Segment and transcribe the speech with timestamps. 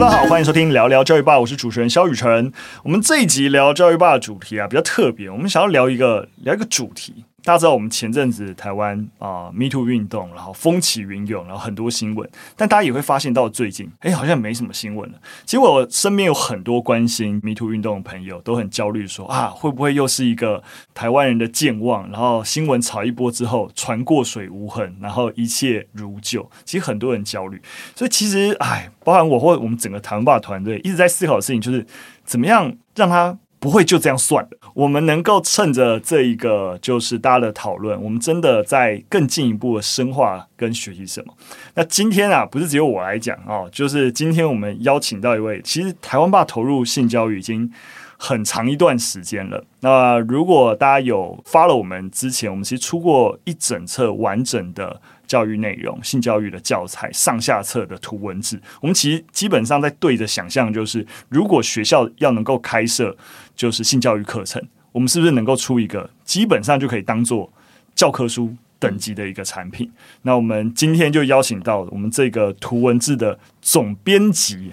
[0.00, 2.50] 大家好，欢迎收听聊聊教育霸，我是主持人肖雨辰。
[2.84, 7.26] 我们这一集聊教育霸的主题啊比较特别，我们想要聊一个聊一个主题。
[7.42, 12.28] 大家知道我们前阵子台湾啊、呃、Me Too 运动，然后风起云涌，然后很多新闻。
[12.56, 15.18] 但大家也会发现到最近，哎，好像没什么新闻了。
[15.44, 20.62] 其实我身边有很多关心 Me Too 运动的朋友，都很焦虑说，啊，会不会又是一个
[20.94, 22.08] 台湾人的健忘？
[22.10, 26.48] 然后新闻炒一波之后，船过水无痕，然后一切如旧。
[26.64, 27.60] 其实很多人焦虑。
[27.94, 31.86] 所以其实，哎，包含我或我们整个台湾吧团队一直在思考的事情，就是
[32.24, 33.38] 怎么样让他。
[33.60, 34.50] 不会就这样算了。
[34.74, 41.34] 我们能够趁着这一个就是大家的讨论，我们真的在更进一步的深化跟学习什么。
[41.74, 47.70] 那今天啊，不是只有我来讲哦，就是今天我们邀请到一位，其实台湾爸投入性教育已经
[48.16, 49.62] 很长一段时间了。
[49.80, 55.00] 那如果大家有发了我们之前，我们其实出过一整册完整的。
[55.30, 63.16] 教育内容、性教育的教材、上下册的图文字，我们其实基本上在对着想象，就是如果学校要能够开设
[63.60, 64.58] 就是性教育课程，
[64.90, 67.52] 我们是不是能够出一个基本上就可以当做
[67.94, 69.92] 教科书等级的一个产品？
[70.22, 74.72] 那我们今天就邀请到我们这个图文字的总编辑，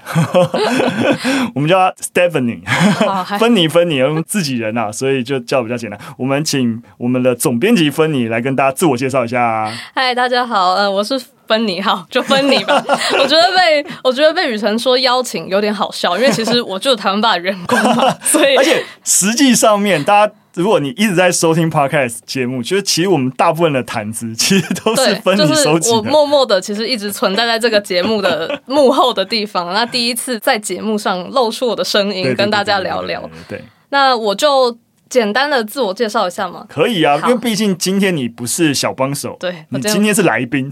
[1.54, 2.62] 我们叫他 Stephanie，
[3.38, 6.00] 芬妮芬妮，我们自己人啊，所以就叫比较简单。
[6.18, 9.70] 我们请我们的总编辑芬妮来跟大家自我介绍一下。
[9.94, 12.84] 嗨，大家好，呃，我是芬妮，好， 就分你吧。
[13.20, 20.34] 我觉得被我觉得被雨辰说邀请有点好笑，因为其实我就是台湾爸的员工嘛， 所以而且实际上面大家。
[20.54, 25.98] 如果你一直在收听 Podcast 节目，就是其实我们大部分的谈资其实都是分你收集的。
[25.98, 29.72] 我默默的其实一直存在在这个节目的幕后的地方。
[29.72, 33.30] 那第一次在节目上露出我的声音，跟大家聊聊。
[33.48, 34.76] 对，那我就。
[35.10, 36.66] 简单的自我介绍一下吗？
[36.70, 40.72] 可以啊，因为毕竟今天你不是小帮手，对，你今天是来宾，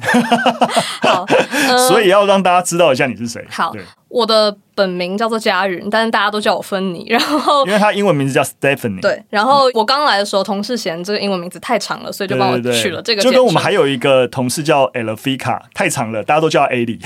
[1.01, 1.25] 好，
[1.87, 3.45] 所以要让大家知道一下你是谁。
[3.49, 3.73] 好，
[4.15, 7.05] 我的本名叫做佳云，但是大家都叫我芬妮。
[7.07, 9.01] 然后，因为他英文名字叫 Stephanie。
[9.01, 13.21] 对，然后我刚来的时候，同事嫌这个英文名字太长了，所以就帮我取了这个。
[13.21, 16.99] 就跟我们还有一个同事叫 Elfika，太长了，大家都叫 Ali。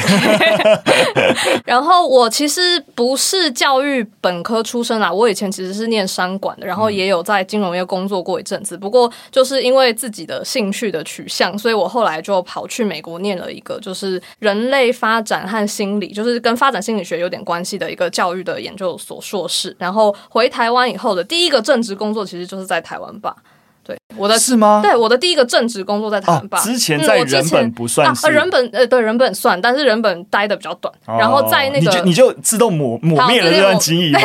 [1.66, 7.24] 然后我其实不是教育本科出身啊，我以前其实是念商管的，然后也有。
[7.30, 19.76] 在金融业工作过一阵子，不过就是因为自己的兴趣的取向，所以我后来就跑去美国念了一个就是人类发展和心理，就是跟发展心理学有点关系的一个教育的研究所硕士。
[19.80, 23.36] 然后回台湾以后的第一个正职工作，其实就是在台湾吧。
[23.82, 24.82] 对，我的是吗？
[24.84, 26.60] 对，我的第一个正职工作在台湾吧。
[26.60, 30.94] 之前在人本不算是，人本呃，对，人本算，但是人本待的比较短。
[31.08, 34.20] 然后在那个，你就你就自动抹抹灭了这段记忆吗？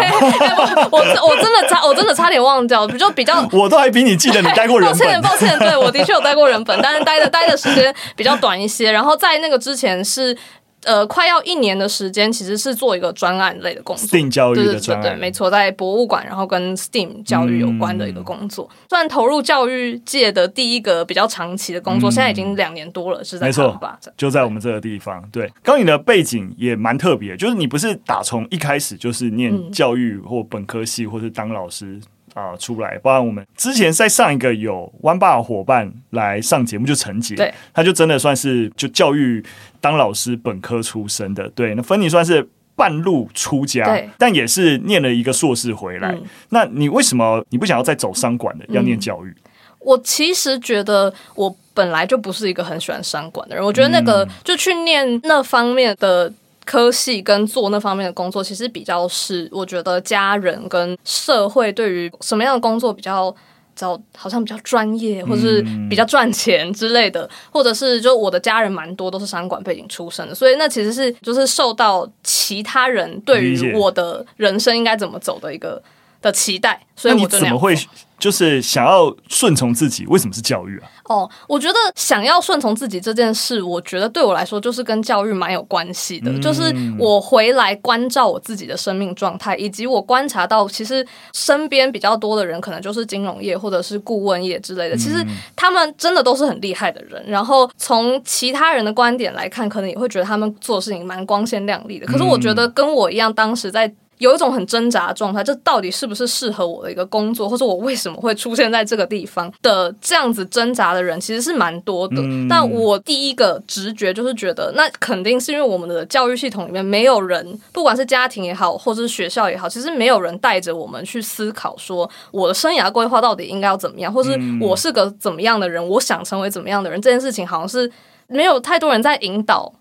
[0.91, 4.99] 我我真的差， 我真的差点忘掉，就比较， 我都还比你记得你待过人本。
[5.01, 8.93] 抱歉，抱歉，对，我的确有待过人本，但是待的待的时间比较短一些。
[8.93, 10.37] 然后在那个之前是。
[10.84, 25.22] 呃，快要一年的时间，其实是做一个专案类的工作，STEAM 教育的专案，对，对，对，没错，在博物馆，然后跟 STEAM 教育有关的一个工作，嗯、算投入教育界的第一个比较长期的工作，嗯、现在已经两年多了，是在台湾吧，就在我们这个地方。
[25.33, 32.01] 对，刚你的背景也蛮特别，就是你不是打从一开始就是念教育或本科系，或是当老师。
[32.34, 32.99] 嗯啊、呃，出来！
[32.99, 39.41] 不然我们之前在上一个有湾爸伙伴来上节目，就陈杰，对，他就真的算是就教育
[39.81, 41.75] 当老师本科出身的，对。
[41.77, 46.11] 那芬妮算是半路出家，对，但也是念了一个硕士回来。
[46.11, 49.28] 嗯、那你为什么你不想要再走商管的，要念教育？
[49.31, 56.33] 嗯、我其实觉得我本来就不是一个很喜欢商管的人，我觉得那个、嗯、就去念那方面的。
[56.65, 63.35] 科系跟做那方面的工作，其实比较是我觉得家人跟社会对于什么样的工作比较，
[63.77, 65.61] 找好像比较专业，或者是
[65.91, 75.83] 比较赚钱之类的，或者是就我的家人蛮多都是商管背景出身的，所以那其实是就是受到其他人对于我的人生应该怎么走的一个
[76.25, 77.77] 的期待，所以我就怎么会？
[78.17, 80.89] 就是想要顺从自己，为什么是教育啊？
[81.07, 86.31] 哦，我觉得想要顺从自己这件事，我觉得对我来说就是跟教育蛮有关系的。
[86.31, 94.97] 嗯、就是我回来关照我自己的生命状态，以及我观察到，其实身边比较多的人，可能就是金融业或者是顾问业之类的。
[94.97, 95.22] 其实
[95.54, 97.22] 他们真的都是很厉害的人。
[97.27, 102.07] 然后从其他人的观点来看，可能也会觉得他们做事情蛮光鲜亮丽的。
[102.07, 103.93] 可是我觉得跟我一样，当时在。
[104.24, 112.16] 有一种很挣扎的状态，这到底是不是适合我的一个工作，或者我为什么会出现在这个地方的这样子挣扎的人，其实是蛮多的。
[112.18, 127.91] 嗯、但我第一个直觉就是觉得，那肯定是因为我们的教育系统里面没有人，不管是家庭也好，或者是学校也好，其实没有人带着我们去思考说，我的生涯规划到底应该要怎么样，或是我是个怎么样的人，我想成为怎么样的人，这件事情好像是
[128.26, 129.72] 没有太多人在引导。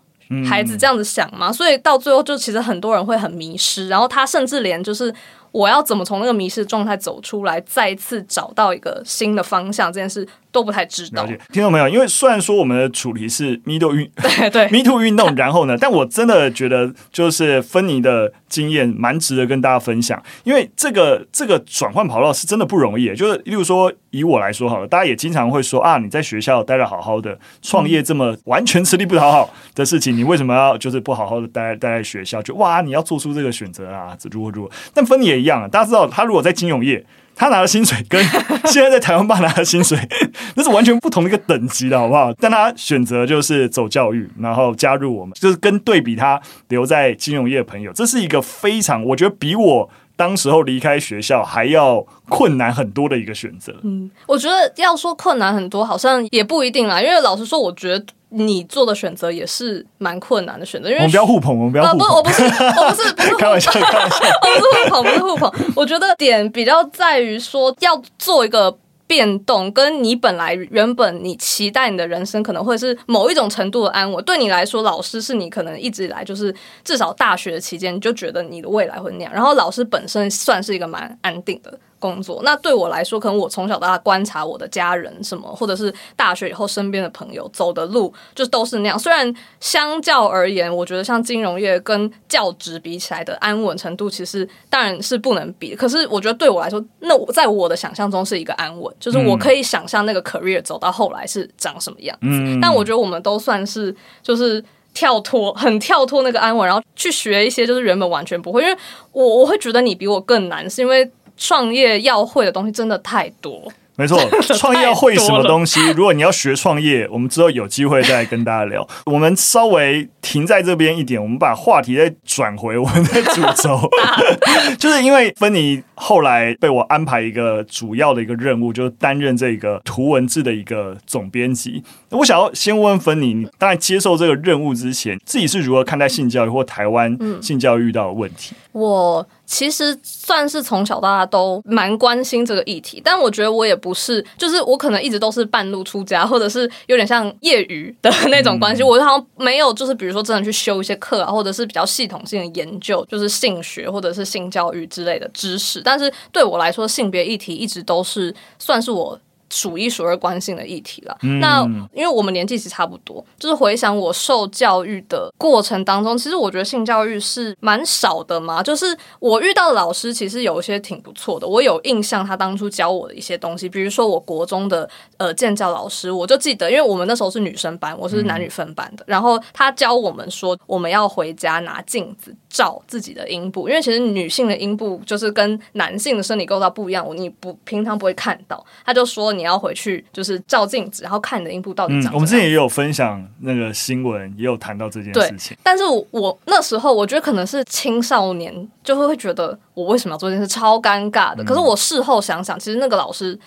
[0.47, 1.51] 孩子这样子想嘛？
[1.51, 5.13] 所以到最后，就其实很多人会很迷失，然后他甚至连就是。
[5.53, 9.93] 我要怎么从那个迷失状态走出来，再次找到一个新的方向？
[9.93, 11.25] 这件事都不太知道。
[11.51, 11.87] 听到没有？
[11.87, 23.15] 因为虽然说我们的主题是 Me Too 运， 对对，Me Too 运动，然后呢，但我真的觉得就是芬妮的经验蛮值得跟大家分享，因为这个这个转换跑道是真的不容易。
[23.15, 32.41] 就是例如说，以我来说好了，大家也经常会说啊，你在学校待得好好的，创业这么完全吃力不讨好的事情，你为什么要就是不好好的待待在学校？
[32.41, 34.71] 就哇，你要做出这个选择啊，如何如何？
[34.95, 35.42] 但芬妮也。
[35.43, 37.05] 一样，大家知道，他如果在金融业，
[37.35, 38.23] 他拿的薪水跟
[38.65, 39.97] 现在在台湾爸拿的薪水，
[40.55, 42.31] 那是完全不同的一个等级的，好不好？
[42.39, 53.73] 但他选择就是走教育，然后加入我们，就是跟对比他留在金融业的朋友，这是一个非常，我觉得比我当时候离开学校还要困难很多的一个选择。
[53.83, 58.05] 嗯，我觉得要说困难很多，好像也不一定啦，因为老实说，我觉得。
[58.33, 61.99] 你做的选择也是蛮困难的选择，因为我们不要互捧，我们不要互捧。
[61.99, 65.73] 不，我不是，我不是，不是 开玩笑， 开玩笑，我不是互捧，不是互捧。
[65.75, 68.75] 我觉得点比较在于说，要做一个
[69.05, 74.23] 变动，跟你本来原本你期待你的人生可能会是某一种程度的安稳。
[74.25, 76.53] 对你来说，老师是你可能一直以来就是
[76.83, 81.77] 至少大学的期间你就觉得你的未来会那样，然后老师本身算是一个蛮安定的。
[82.03, 88.99] 工作，那对我来说，可能我从小到大观察我的家人什么，或者是大学以后身边的朋友走的路，就都是那样。
[88.99, 95.73] 虽然相较而言，我觉得像金融业跟教职比起来的安稳程度，其实当然是不能比。
[95.73, 102.27] 可是我觉得对我来说，那我在我的想象中是一个安稳，就是我可以想象那个 career 走到后来是长什么样子。
[102.27, 102.59] 嗯。
[102.59, 104.61] 但我觉得我们都算是就是
[104.93, 108.61] 跳脱，很跳脱那个安稳，然后去学一些就是原本完全不会。
[108.61, 108.77] 因为
[109.13, 111.09] 我我会觉得你比我更难，是因为。
[111.37, 114.19] 创业要会的东西真的太多，没错。
[114.57, 115.79] 创业要会什么东西？
[115.91, 118.87] 如果你要学创业，我们之后有机会再跟大家聊。
[119.05, 123.89] 我们稍微停在这边一点，我们把话题再转回我们的主轴，
[124.77, 131.83] 就是因为芬妮后来被我安排一个主要的一个任务，就是担任这个图文字的一个总编辑。
[132.13, 138.53] 我想要先问芬妮，你当然接受这个任务之前，自己是如何看待性教育或台湾性教育遇到的问题？
[138.73, 139.27] 嗯、我。
[139.45, 148.81] 其实算是从小到大都蛮关心这个议题，但我觉得我也不是，就是我可能一直都是半路出家，或者是有点像业余的那种关系。
[148.81, 155.81] 我好像没有，就是比如说真的去修一些课啊，或者是比较系统性的研究，就是性学或者是性教育之类的知识。
[155.83, 159.19] 但是对我来说，性别议题一直都是算是我。
[159.53, 161.15] 数一数二关心的议题了。
[161.21, 161.61] 嗯、那
[161.93, 168.63] 因为我们年纪其实差不多，就是回想我受教育的过程当中，其实我觉得性教育是蛮少的嘛。
[168.63, 189.42] 就是我遇到的老师其实有一些挺不错的，我有印象他当初教我的一些东西，比如说我国中的呃建教老师，我就记得，因为我们那时候是女生班，我是男女分班的，嗯、然后他教我们说我们要回家拿镜子照自己的阴部，因为其实女性的阴部就是跟男性的生理构造不一样，你不平常不会看到，他就说你。
[189.43, 192.13] 你要回去就是照镜子，然后看你的阴部到底长什么样。
[192.13, 195.57] 嗯，我们之前也有分享那个新闻，也有谈到这件事情。
[195.61, 201.43] 但是我，我那时候我觉得可能是青少年就会会觉得我为什么要做这件事，超尴尬的。
[201.43, 203.37] 可是我事后想想，其实那个老师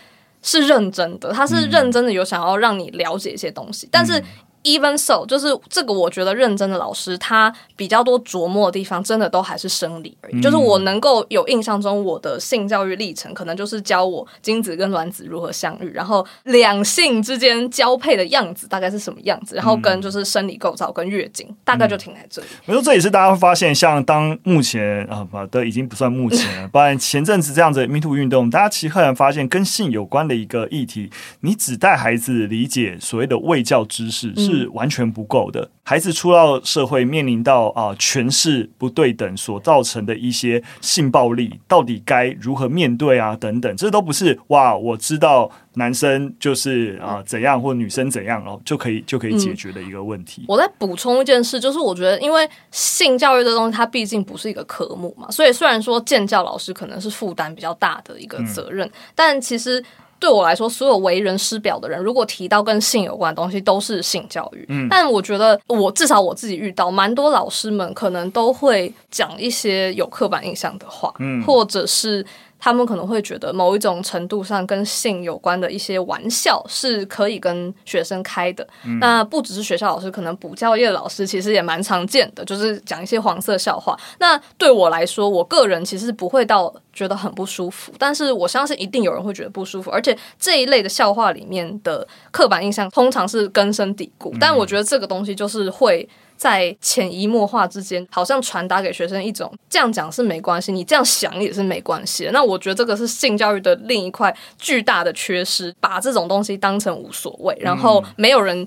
[0.42, 4.22] 是认真的，他是认真的有想要让你了解一些东西，但是。
[4.66, 10.34] Even so，就是这个，我觉得认真的老师，他比较多琢磨的地方，真的都还是生理而已。
[10.34, 22.48] 嗯、就是我能够有印象中，我的性教育历程，可能就是教我精子跟卵子如何相遇，然后两性之间交配的样子大概是什么样子，然后跟就是生理构造跟月经，嗯、大概就停在这里。
[22.64, 31.08] 没错这也是大家会发现，像当目前啊，不，都已经不算目前了， 不然前阵子这样子 Me Too 运动，大家其实赫然发现跟性有关的一个议题，
[31.42, 34.55] 你只带孩子理解所谓的卫教知识是。
[34.56, 35.68] 是完全不够的。
[35.82, 43.36] 孩子出到社会，面临到啊权势不对等所造成的一些性暴力，到底该如何面对啊？
[43.36, 50.42] 等等，这都不是哇，我知道男生就是啊怎样，或女生怎样，然后就可以就可以解决的一个问题。
[50.42, 59.84] 嗯，我再补充一件事，就是我觉得，因为性教育这东西，它毕竟不是一个科目嘛，所以虽然说建教老师可能是负担比较大的一个责任，嗯，但其实。
[60.18, 64.64] 对我来说，所有为人师表的人，如果提到跟性有关的东西，都是性教育。
[64.68, 72.24] 嗯，但我觉得，我至少我自己遇到蛮多老师们，可能都会讲一些有刻板印象的话，嗯，或者是。
[72.58, 78.66] 他们可能会觉得某一种程度上跟性有关的一些玩笑是可以跟学生开的。
[78.84, 83.96] 嗯、那不只是学校老师，可能补教业的老师其实也蛮常见的，就是讲一些黄色笑话。
[84.18, 89.90] 那对我来说，我个人其实不会到觉得很不舒服，但是我相信一定有人会觉得不舒服。
[89.90, 96.08] 而且这一类的笑话里面的刻板印象通常是根深蒂固，嗯、但我觉得这个东西就是会。
[96.36, 102.32] 在潜移默化之间，好像传达给学生一种这样讲是没关系，你这样想也是没关系的。
[102.32, 108.66] 那我觉得这个是性教育的另一块巨大的缺失，把这种东西当成无所谓，然后没有人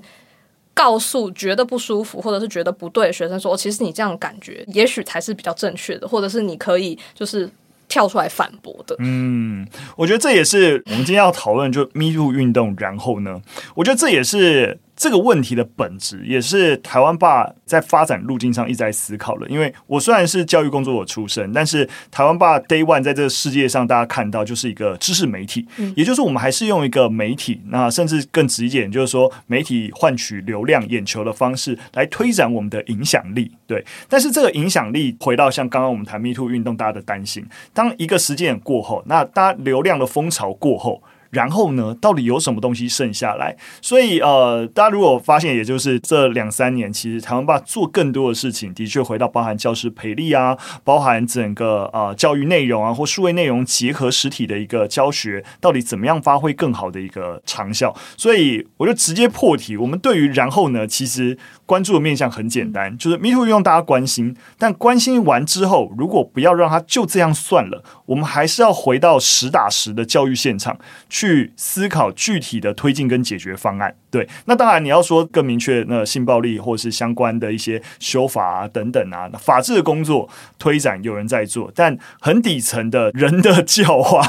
[0.74, 7.48] 告诉觉得不舒服或者是觉得不对的学生说，其实你这样感觉也许才是比较正确的，或者是你可以就是
[7.88, 8.96] 跳出来反驳的。
[8.98, 13.40] 嗯，我觉得这也是我们今天要讨论就 Me Too 运动，然后呢，
[13.74, 14.78] 我觉得这也是。
[15.00, 19.48] 这个问题的本质也是台湾爸在发展路径上一直在思考的。
[19.48, 25.66] 因为我虽然是教育工作者出身，但是台湾爸 Day One 在这个世界上，大家看到就是一个知识媒体，
[25.96, 33.50] 也就是我们还是用一个媒体，那甚至更直接点，就是说媒体换取流量眼球的方式来推展我们的影响力。
[33.66, 41.02] 对，但是这个影响力回到像刚刚我们谈 Me Too 运动，大家的担心，当一个时间点过后，那大家流量的风潮过后。
[41.30, 43.56] 然后呢，到底有什么东西剩下来？
[43.80, 57.94] 所以呃，大家如果发现，也就是这两三年，其实台湾爸做更多的事情，的确回到包含教师培力啊，包含整个呃教育内容啊，或数位内容结合实体的一个教学，到底怎么样发挥更好的一个长效？
[58.16, 61.36] 所以我就直接破题，我们对于然后呢，其实
[61.70, 70.76] 关注的面向很简单，就是 Me Too 运动大家关心，但关心完之后，如果不要让它就这样算了，我们还是要回到实打实的教育现场。
[71.08, 73.94] 去思考具体的推进跟解决方案。
[74.10, 84.20] 对，那当然你要说更明确，那性暴力或是相关的一些修法啊等等啊，法治的工作推展有人在做，但很底层的人的教化，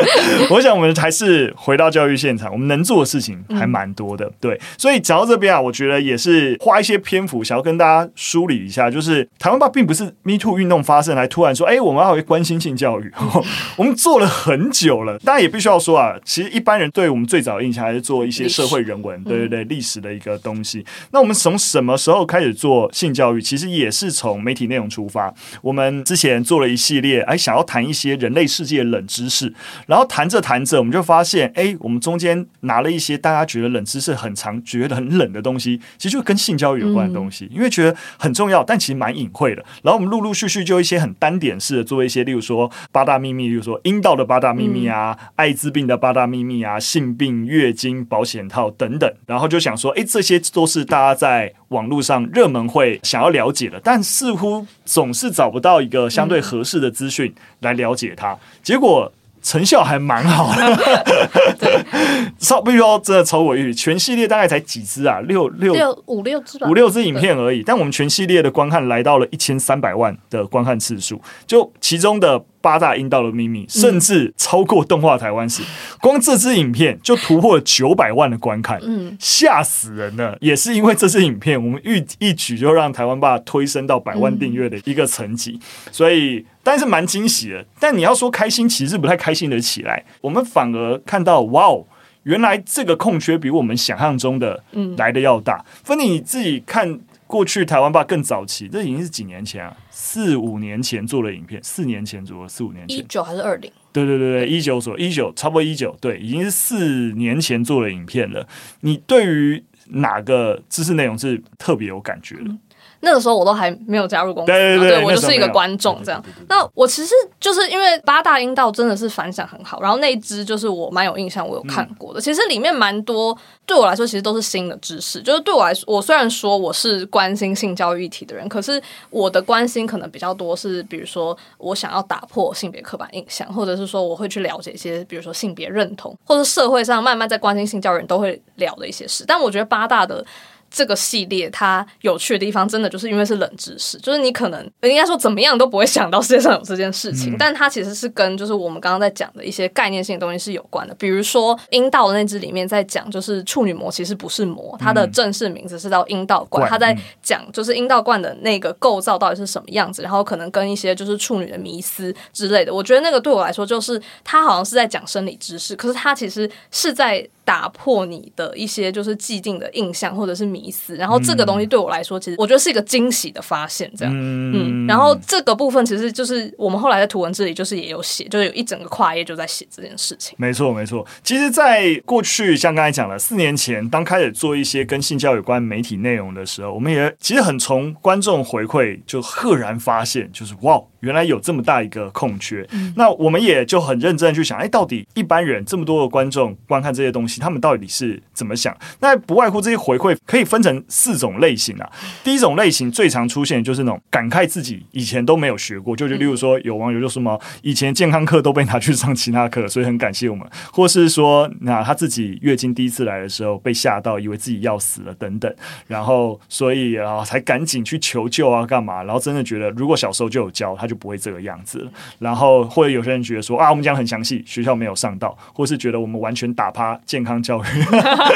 [0.50, 4.30] 我想我们还是回到教育现场，我们能做的事情还蛮多的。
[4.40, 13.12] 对，所以讲到这边啊，我觉得也是花一些篇幅想要跟大家梳理一下，就是台湾吧并不是 Me Too 运动发生来突然说，哎，我们要关心性教育，
[13.76, 15.18] 我们做了很久了。
[15.18, 19.17] 当然也必须要说啊，其实一般人对我们最早的印象还是做一些社会人文。
[19.24, 20.84] 对对对，历史的一个东西。
[21.12, 23.42] 那我们从什么时候开始做性教育？
[23.42, 25.32] 其实也是从媒体内容出发。
[25.62, 29.52] 我们之前做了一系列，哎，想要谈一些人类世界的冷知识。
[29.86, 39.64] 然后谈着谈着，我们就发现，哎，我们中间拿了一些大家觉得冷知识很长、觉得很冷的东西，其实就跟性教育有关的东西，因为觉得很重要，但其实蛮隐晦的。
[39.82, 49.07] 然后我们陆陆续续就一些很单点式的做一些，例如说八大秘密，例如说阴道的八大秘密啊，艾滋病的八大秘密啊，性病、月经保险套等等。
[49.26, 58.36] 然后就想说，哎，这些都是大家在网络上热门会想要了解的，但似乎总是找不到一个相对合适的资讯来了解它。
[58.62, 60.76] 结果成效还蛮好的，
[61.58, 61.84] 对，
[62.38, 63.82] 超必须要真的超我预期。
[63.82, 67.62] 全系列大概才几支啊，六六六五六支吧，五六支影片而已。
[67.62, 72.44] 但我们全系列的观看来到了一千三百万的观看次数，就其中的。
[72.60, 75.62] 八大阴道的秘密，甚至超过动画台湾史，
[76.00, 80.36] 光这支影片就突破了九百万的观看，嗯，吓死人了。
[80.40, 85.58] 也是因为这支影片，我们一一举就让台湾爸推升到百万订阅的一个层级，
[85.92, 87.64] 所以但是蛮惊喜的。
[87.78, 90.04] 但你要说开心，其实不太开心的起来。
[90.20, 91.84] 我们反而看到，哇哦，
[92.24, 94.62] 原来这个空缺比我们想象中的
[94.96, 95.64] 来的要大。
[95.84, 96.98] 芬妮，你自己看。
[97.28, 103.70] 过去台湾吧更早期，这已经是几年前啊，四五年前做的影片，四年前左右，四五年前，一九还是二零？
[103.92, 108.48] 对对对对，一九左一九，差不多一九，对，已经是四年前做的影片了。
[108.80, 112.44] 你对于哪个知识内容是特别有感觉的？
[112.46, 112.58] 嗯
[113.00, 116.22] 那个时候我都还没有加入公司，对对对，对，我就是一个观众这样。
[116.48, 122.20] 那我其实就是因为八大阴道真的是反响很好，然后那一支就是我蛮有印象，我有看过的。
[122.20, 139.24] 其实里面蛮多对我来说其实都是新的知识，就是对我来说，我虽然说我是关心性教育议题的人，可是我的关心可能比较多是，比如说我想要打破性别刻板印象，或者是说我会去了解一些，比如说性别认同，或者社会上慢慢在关心性教育人都会聊的一些事。
[139.26, 140.24] 但我觉得八大的。
[140.70, 150.94] 这个系列它有趣的地方，真的就是因为是冷知识，就是你可能应该说怎么样都不会想到世界上有这件事情，嗯、但它其实是跟就是我们刚刚在讲的一些概念性的东西是有关的。
[150.94, 156.68] 比如说阴道的那支里面在讲，就是处女膜其实不是膜，它的正式名字是叫阴道冠。
[156.68, 162.74] 它在讲就是阴道冠的那个构造到底是什么样子，然后可能跟一些就是处女的迷思之类的。
[162.74, 167.26] 我觉得那个对我来说，就是它好像是在讲生理知识，可是它其实是在。
[167.48, 180.36] 打破你的一些就是既定的印象或者是迷思，然后这个东西对我来说，其实我觉得是一个惊喜的发现，这样，嗯，然后这个部分其实就是我们后来在图文这里就是也有写，就是有一整个跨页就在写这件事情。
[180.36, 181.06] 没错，没错。
[181.24, 190.78] 其实，在过去像刚才讲了，四年前当开始做一些跟性教育有关媒体内容的时候，我们也其实很从观众回馈就赫然发现，就是哇。
[191.00, 198.76] 原来有这么大一个空缺，嗯、那我们也就很认真去想，哎，到底一般人这么多的观众观看这些东西，他们到底是怎么想？
[199.00, 201.90] 那不外乎这些回馈可以分成四种类型啊。
[202.24, 215.52] 第一种类型最常出现就是那种感慨自己以前都没有学过，就就例如说有网友就说嘛，以前健康课都被拿去上其他课，所以很感谢我们，或是说那他自己月经第一次来的时候被吓到，以为自己要死了等等，
[215.86, 221.90] 然后所以啊才赶紧去求救啊干嘛，然后真的觉得如果小时候就有教，他就不会这个样子了。
[222.20, 227.64] 然后或者有些人觉得说啊，我们讲很详细，学校没有上到，或是觉得我们完全打趴健康教育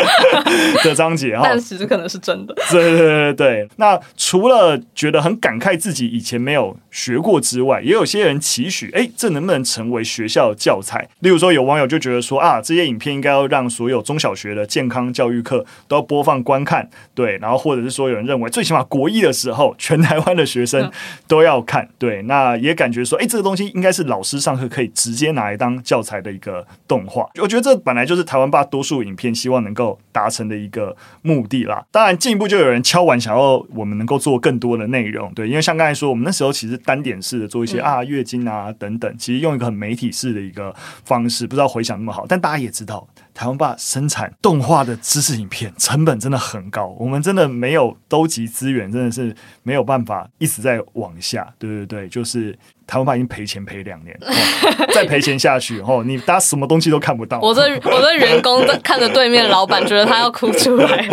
[0.85, 2.55] 的章节哈，但其实可能是真的。
[2.71, 11.09] 对对对对，那除了觉得很感慨自己以前没有学过之外，也有些人期许，哎，这能不能成为学校教材？
[11.21, 20.91] 例如说，有网友就觉得说啊，这些影片应该要让所有中小学的健康教育课都要播放观看，对，然后或者是说，有人认为最起码国一的时候，全台湾的学生
[21.29, 27.29] 都要看，对，那也感觉说，哎，这个东西应该是老师上课可以直接拿来当教材的一个动画。
[27.41, 31.85] 我觉得这本来就是台湾吧多数影片希望能够达成的一个目的啦。
[31.91, 40.75] 当然，进一步就有人敲完想要我们能够做更多的内容，对，因为像刚才说，我们那时候其实单点式的做一些啊月经啊等等，其实用一个很媒体式的一个
[41.05, 42.25] 方式，不知道回想那么好。
[42.27, 51.53] 但大家也知道，台湾爸生产动画的知识影片成本真的很高，我们真的没有兜集资源，真的是没有办法一直在往下。
[51.59, 52.59] 对对对，就是。
[52.93, 54.29] 台湾爸已经赔钱赔两年，哦、
[54.93, 57.41] 再赔钱下去，哦，你大家什么东西都看不到。
[57.41, 61.09] 我的我的员工在看着对面老板，觉得他要哭出来。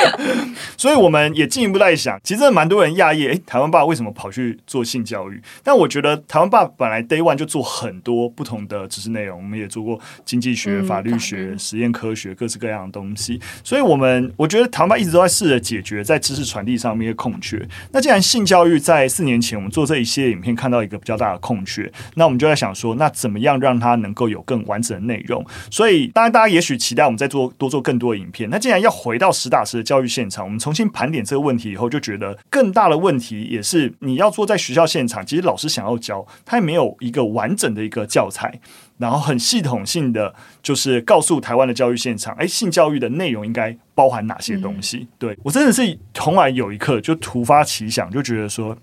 [0.78, 5.38] 所以我们也进一步在想，其实蛮多人讶异，诶，台湾爸为什么跑去做性教育？
[5.62, 13.38] 但我觉得台湾爸本来 Day One 就做很多不同的知识内容，我们也做过经济学、法律学、嗯、实验科学，各式各样的东西。
[13.62, 17.62] 所以，我们我觉得台湾爸一直都在试着解决在知识传递上面的空缺。
[17.92, 20.98] 那既然性教育在四年前我们做这一系列影片，看到一个。
[21.00, 25.44] 比较大的空缺，那我们就在想说，那怎么样让它能够有更完整的内容？
[25.70, 28.48] 所以，当然大家也许期待我们再做多做更多的影片。
[28.50, 38.60] 那既然要回到实打实的教育现场，我们重新盘点这个问题以后，就觉得更大的问题也是你要做在学校现场，其实老师想要教，他也没有一个完整的一个教材，
[38.98, 44.98] 然后很系统性的就是告诉台湾的教育现场，诶，性教育的内容应该包含哪些东西？
[44.98, 48.76] 嗯、对我真的是从来有一刻就突发奇想，就觉得说。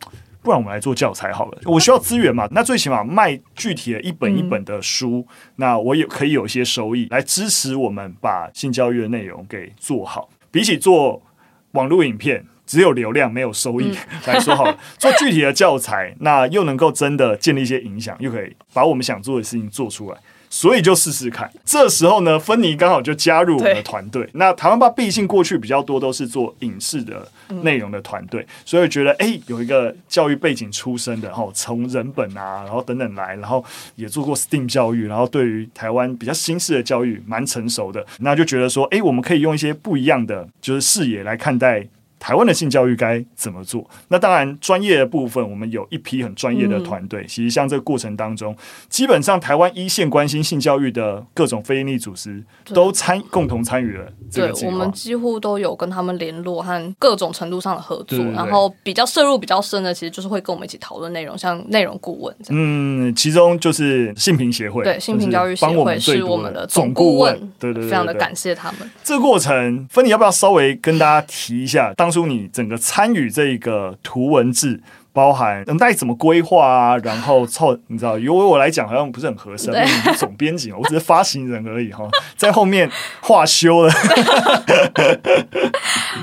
[0.47, 1.59] 不然我们来做教材好了。
[1.65, 10.29] 我需要资源嘛，那最起码卖具体的一本一本的书，嗯、那我也可以有一些收益来支持我们把性教育的内容给做好。
[10.49, 11.21] 比起做
[11.71, 20.17] 网络影片，只有流量没有收益、嗯、 来说好了，做具体的教材，那又能够真的建立一些影响，又可以把我们想做的事情做出来。
[20.57, 21.47] 所以就试试看。
[21.63, 24.27] 这时候呢，芬妮刚好就加入我们的团队。
[24.33, 33.63] 那台湾吧毕竟过去比较多都是做影视的内容的团队，嗯、所以觉得哎，有一个教育背景出身的，然后从人本啊，然后等等来，然后
[33.95, 41.87] 也做过 STEAM 教育，然后对于台湾比较新式的教育蛮成熟的，那就觉得说，哎，我们可以用一些不一样的就是视野来看待。
[42.19, 43.87] 台湾的性教育该怎么做？
[44.07, 47.21] 那当然，专业的部分我们有一批很专业的团队。
[47.21, 48.55] 嗯、其实像这个过程当中，
[48.89, 54.53] 基本上台湾一线关心性教育的各种非营利组织都参共同参与了这个。
[54.53, 58.05] 对，我们几乎都有跟他们联络和各种程度上的合作。
[58.07, 62.55] 对对对，然后比较涉入比较深的，其实就是会跟我们一起讨论内容，像内容顾问这样。
[62.59, 67.37] 嗯，其中就是性平协会，对性平教育协会是我们的总顾问。
[67.59, 68.89] 对对对，非常的感谢他们。
[69.03, 71.93] 这个过程，芬妮要不要稍微跟大家提一下？
[71.95, 74.81] 当当初你整个参与这个图文字，
[75.17, 82.87] 包含等待怎么规划啊，然后凑，你知道，由我来讲好像不是很合身，因为总编辑，我只是发行人而已哈， 在后面
[83.21, 83.91] 话修了。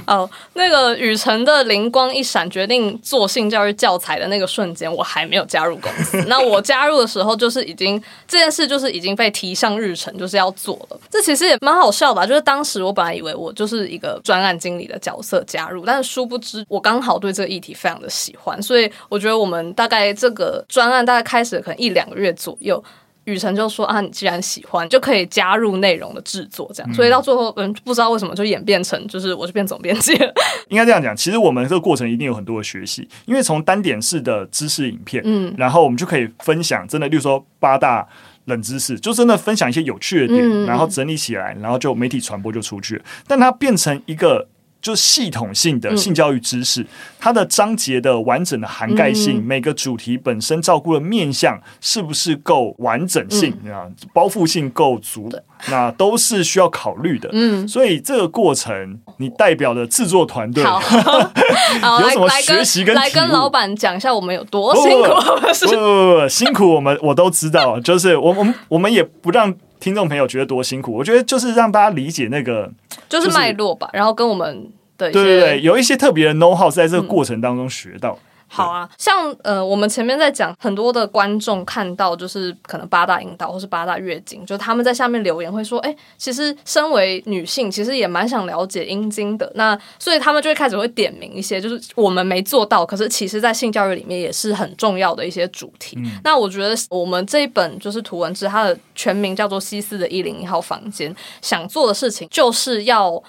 [0.06, 6.22] 哦，那个雨辰的灵光一闪，决定做性教育教材的那个瞬间，我还没有加入公司。
[6.28, 11.00] 那我加入的时候，就是已经这件事就是已经被提上日程，就是要做了。
[11.10, 12.24] 这其实也蛮好笑吧？
[12.24, 22.82] 就是当时我本来以为我就是一个专案经理的角色加入，但是殊不知我刚好对这个议题非常的喜欢，所以我觉得我们大概这个专案大概开始可能一两个月左右。
[23.24, 26.92] 雨辰就说啊，你既然喜欢，就可以加入内容的制作，这样。
[26.92, 30.30] 嗯、所以到最后，嗯，不知道为什么就演变成，就是我就变总编辑了。
[30.68, 38.06] 应该这样讲，其实我们这个过程一定有很多的学习，因为从单点式的知识影片，嗯，然后我们就可以分享，真的，例如说八大
[38.44, 43.04] 冷知识，就真的分享一些有趣的点，嗯、然后整理起来，然后就媒体传播就出去了。
[43.26, 44.46] 但它变成一个。
[44.84, 46.86] 就系统性的性教育知识，嗯、
[47.18, 53.88] 它的章节的完整的涵盖性，嗯、每个主题本身照顾的面向是不是够完整性啊？
[53.88, 55.32] 嗯、包覆性够足，
[55.70, 57.30] 那都是需要考虑的。
[57.32, 60.62] 嗯，所以这个过程，你代表的制作团队，
[61.80, 65.02] 好有什么学习跟来跟老板讲一下，我们有多辛苦？
[65.02, 69.54] 不不不不，辛苦我们我都知道，就是我我们我们也不让。
[69.84, 72.72] 听众朋友觉得多辛苦，我觉得就是让大家理解那个，
[73.06, 74.66] 就是脉络吧，然后跟我们
[74.96, 78.18] 的，对对对，有一些特别的 know how 是在这个过程当中学到。
[78.18, 89.50] 嗯好啊，像呃，我们前面在讲很多的观众看到就是可能八大阴道或是八大月经，就他们在下面留言会说，哎，其实身为女性，其实也蛮想了解阴茎的。
[89.56, 95.96] 那所以他们就会开始会点名一些，就是我们没做到，可是其实在性教育里面也是很重要的一些主题。
[95.98, 101.12] 嗯、那我觉得我们这一本就是图文志，它的全名叫做《西斯的一零一号房间》，
[101.42, 103.20] 想做的事情就是要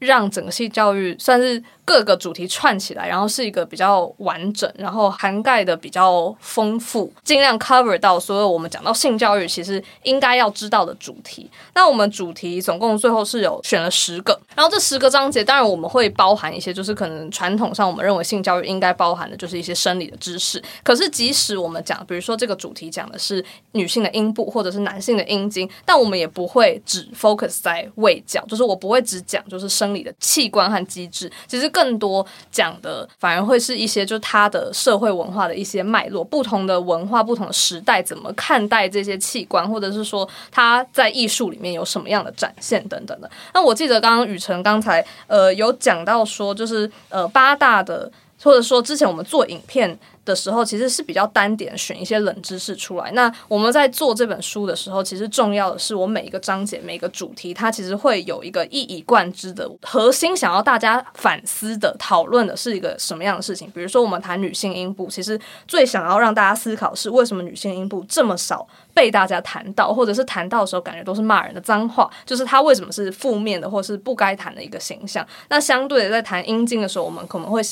[0.00, 1.62] 让整个性教育算是。
[1.86, 11.48] 各个主题串起来，然后是一个比较完整，然后涵盖的比较丰富，尽量 cover 到所有我们讲到性教育其实应该要知道的主题。
[11.74, 20.60] 那我们主题总共最后是有选了十个，然后这十个章节当然我们会包含一些，就是可能传统上我们认为性教育应该包含的就是一些生理的知识。
[20.82, 31.70] 可是即使我们讲，比如说这个主题讲的是女性的阴部或者是男性的阴茎，但我们也不会只 focus 在卫教，就是我不会只讲就是生理的器官和机制，其实。
[31.76, 43.30] 更多讲的反而会是一些，就是他的社会文化的一些脉络，不同的文化、不同的时代怎么看待这些器官，或者是说他在艺术里面有什么样的展现等等的。
[43.52, 48.10] 那我记得刚刚雨辰刚才呃有讲到说，就是呃八大的，
[48.46, 49.98] 或者说之前我们做影片。
[50.26, 53.12] 的时候其实是比较单点选一些冷知识出来。
[53.12, 63.70] 那我们在做这本书的时候，其实重要的是我每一个章节、每一个主题，它其实会有一个一以贯之的核心，想要大家反思的、讨论的是一个什么样的事情。
[63.70, 75.24] 比如说，我们谈女性阴部，其实最想要让大家思考是为什么女性阴部这么少被大家谈到，或者是谈到的时候感觉都是骂人的脏话，就是它为什么是负面的，或是不该谈的一个形象。
[75.50, 77.62] 那相对的，在谈阴茎的时候，我们可能会。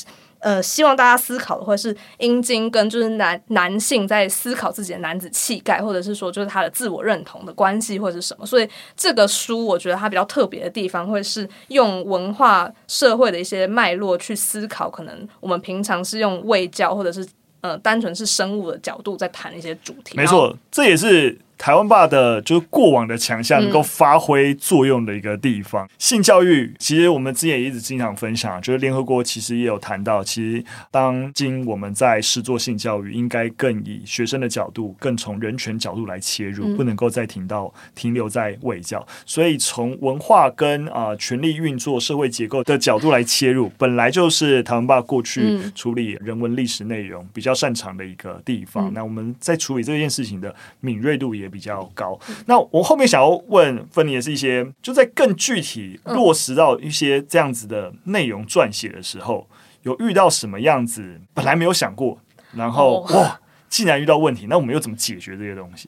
[0.45, 8.45] 呃，希望大家思考的会是阴茎跟就是男男性在思考自己的男子气概，或者是说就是他的自我认同的关系，或者是什么。
[8.45, 17.27] 所以这个书我觉得它比较特别的地方，会是用文化社会的一些脉络去思考，可能我们平常是用卫教或者是
[17.61, 20.15] 呃单纯是生物的角度在谈一些主题。
[20.15, 21.35] 没错，这也是。
[21.57, 25.85] 台湾爸的，就是过往的强项能够发挥作用的一个地方。
[25.85, 39.05] 嗯、性教育，其实我们之前也一直经常分享，就是联合国其实也有谈到，其实当今我们在施作性教育，应该更以学生的角度，更从人权角度来切入，嗯、不能够再停到停留在卫教。
[39.25, 48.89] 所以从文化跟啊、呃、权力运作、社会结构的角度来切入，本来就是台湾爸过去处理人文历史内容比较擅长的一个地方。
[48.89, 51.44] 嗯、那我们在处理这件事情的敏锐度也。
[51.45, 52.19] 也比较高。
[52.47, 59.47] 那我后面想要问芬妮的是一些，就在更具体落实到一些这样子的内容撰写的时候，
[59.83, 62.17] 有遇到什么样子本来没有想过，
[62.53, 65.87] 然后哇，竟然遇到问题，那我们又怎么解决这些东西？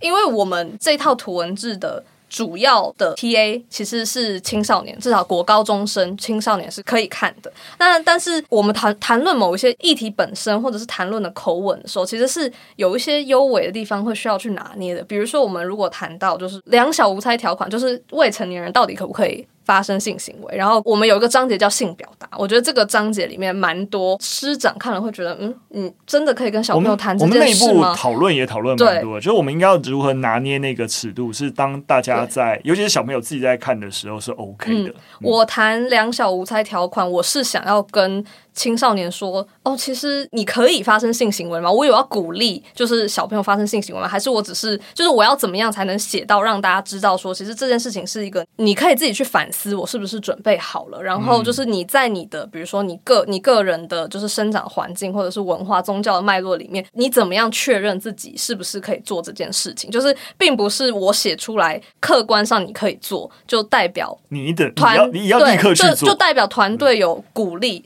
[0.00, 2.04] 因为我们这套图文字的。
[2.30, 7.52] 主要的 TA 其实是青少年，至少国高中生、青少年是可以看的。
[7.78, 15.02] 那但是我们谈谈论某一些议题本身，或者是谈论的口吻的时候，其实是有一些优委的地方会需要去拿捏的。
[15.02, 27.70] 比如说，我们如果谈到就是两小无猜条款，就是未成年人到底可不可以发生性行为，然后我们有一个章节叫性表达，我觉得这个章节里面蛮多师长看了会觉得，嗯你，真的可以跟小朋友谈这件事吗？
[27.70, 34.90] 我们内部讨论也讨论蛮多就是我们应该要如何拿捏那个尺度，是当大家在，尤其是小朋友自己在看的时候是 OK 的。
[34.90, 38.24] 嗯嗯、我谈两小无猜条款，我是想要跟。
[38.60, 41.72] 青少年说：“哦，其实你可以发生性行为吗？
[41.72, 44.06] 我有要鼓励，就是小朋友发生性行为吗？
[44.06, 51.02] 还是我只是，就是我要怎么样才能写到让大家知道说，其实这件事情是一个你可以自己去反思，我是不是准备好了？
[51.02, 59.90] 然后就是你在你的，比如说你个你个人的，就是生长环境或者是文化宗教的脉络里面，你怎么样确认自己是不是可以做这件事情？
[59.90, 67.82] 就是并不是我写出来，客观上你可以做，就代表你的团你要立刻去做，就就代表团队有鼓励。”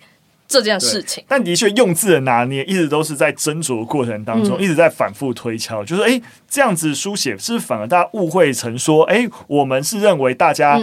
[0.46, 5.84] 这件事情，但的确用字的拿捏一直都是在斟酌过程当中，嗯、一直在反复推敲。
[5.84, 10.78] 就是哎，这样子书写是反而大家误会成说，哎，我们是认为大家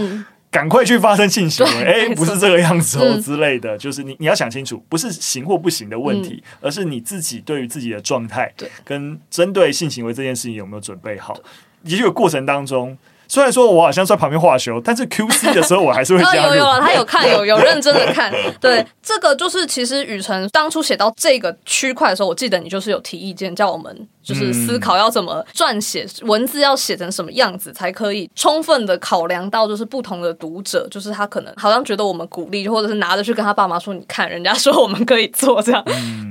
[0.49, 3.77] 赶快去发生性行为，哎、嗯，不是这个样子哦、嗯、之类的。
[3.77, 8.51] 就是你你要想清楚，不是行或不行的问题，嗯、而是你自己对于自己的状态，
[8.83, 11.37] 跟针对性行为这件事情有没有准备好。
[11.83, 12.97] 也许过程当中。
[13.31, 16.49] 虽然说我好像在旁边画休，但是 QC 的时候我还是会加入。
[16.49, 18.29] 有有了，他有看，有有认真的看。
[18.59, 35.81] 对，这个就是其实雨辰当初写到这个区块的时候，我记得你就是有提意见，叫我们就是思考要怎么撰写文字，要写成什么样子才可以充分的考量到就是不同的读者，就是他可能好像觉得我们鼓励，或者是拿着去跟他爸妈说，你看人家说我们可以做这样。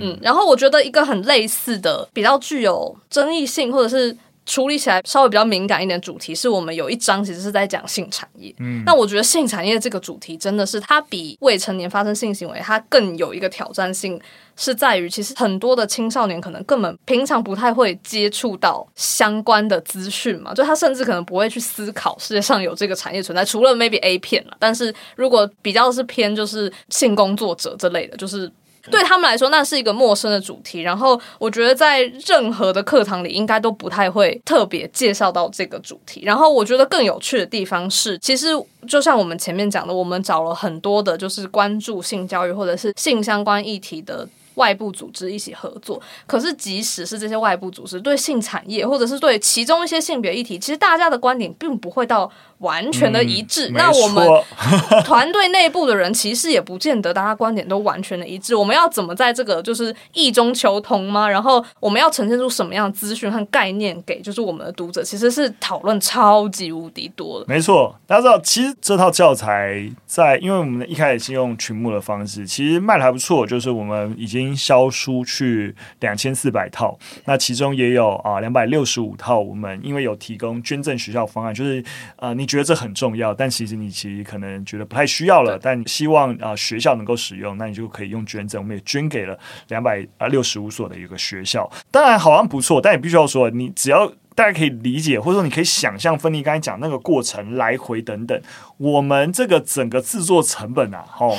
[0.03, 4.15] 嗯，然后我觉得一个很类似的、比较具有争议性或者是。
[4.47, 8.55] 处理起来稍微比较敏感一点的主题，是我们有一章其实是在讲性产业。
[8.59, 14.21] 嗯，那我觉得性产业这个主题真的是它比未成年发生性行为，它更有一个挑战性，
[14.57, 24.57] 是在于其实很多的青少年可能根本平常不太会接触到相关的资讯嘛，就他甚至可能不会去思考世界上有这个产业存在，除了 maybe A 片了。
[24.59, 28.51] 但是如果比较是偏就是性工作者之类的，就是。
[28.91, 30.81] 对他们来说，那是一个陌生的主题。
[30.81, 36.23] 然后，我觉得在任何的课堂里，应该都不太会特别介绍到这个主题。
[36.25, 38.49] 然后，我觉得更有趣的地方是，其实
[38.89, 44.29] 就像我们前面讲的，我们找了很多的，就是关注性教育或者是性相关议题的。
[44.55, 53.69] 外部组织一起合作，可是即使是这些外部组织对性产业，或者是对其中一些性别议题，其实大家的观点并不会到完全的一致。
[53.71, 54.29] 嗯、那我们
[55.05, 58.55] 团队内部的人其实也不见得大家观点都完全的一致。
[58.55, 61.29] 我们要怎么在这个就是异中求同吗？
[61.29, 67.47] 然后我们要呈现出什么样的资讯和概念给就是我们的读者，其实是讨论超级无敌多的。
[67.49, 74.40] 没错，大家知道，其实这套教材在因为我们一开始是用群目的方式，其实卖的还不错，就是我们已经。
[74.57, 79.39] 销书去两千四百套，那其中也有啊两百六十五套。
[79.39, 81.83] 我们因为有提供捐赠学校方案，就是
[82.17, 88.61] 呃你觉得这很重要，但其实你其实可能觉得不太需要了，但希望啊学校能够使用，那你就可以用捐赠。
[88.63, 91.71] 我们也捐给了两百啊六十五所的一个学校。
[91.91, 98.41] 当然好像不错，但也必须要说，你只要大家可以理解，或者说你可以想象芬妮刚才讲那个过程来回等等，
[98.77, 101.37] 我们这个整个制作成本啊，哦。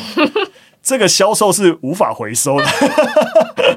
[0.84, 2.66] 这个销售是无法回收的，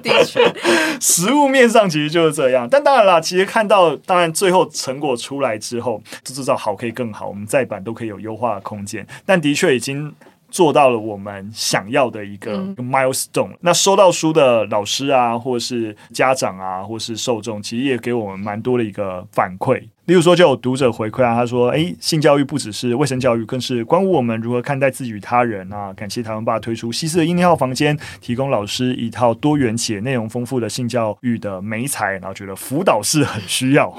[0.03, 0.41] 的确，
[1.01, 2.67] 实物面上其实就是这样。
[2.69, 9.07] 但当然啦，其实看到当然最后成果出来之后，就知道好可以更好，我们再版都可以有优化的空间。
[9.27, 10.13] 但的确已经
[10.51, 13.51] 做到了我们想要的一个 milestone。
[13.51, 13.59] 嗯。
[13.61, 19.83] 那收到书的老师啊，或是家长啊，或是受众，其实也给我们蛮多的一个反馈。
[20.07, 33.91] 例如说，就有读者回馈啊，他说：“诶，性教育不只是卫生教育，更是关乎我们如何看待自己与他人啊！”感谢台湾爸推出西式的一号房间，提供老师一套多元且内容丰富的性教育的美材，然后觉得辅导室很需要，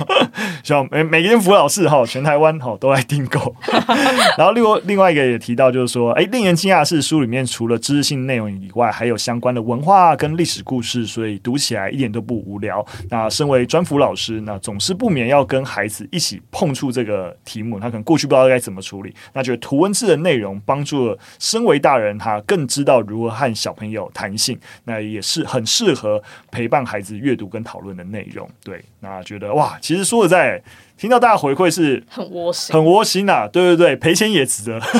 [0.64, 3.54] 希望每每间辅导室哈，全台湾哈都来订购。
[4.38, 12.82] 然后另外另外一个也提到，就是说，诶，令人惊讶是，书里面除了知识性内容以外，还有相关的文化跟历史故事，所以读起来一点都不无聊。
[13.10, 15.41] 那身为专辅老师，那总是不免要。
[15.44, 28.48] 跟孩子一起碰触这个题目，他可能过去不知道该怎么处理，那觉得图文字的内容帮助了身为大人他更知道如何和小朋友谈性，那也是很适合陪伴孩子阅读跟讨论的内容。
[28.62, 30.62] 对，那觉得哇，其实说实在。
[31.02, 34.78] 听到大家回馈是很窝心，很窝心呐，对对对，赔钱也值得。